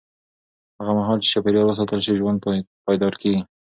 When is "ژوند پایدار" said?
2.19-3.13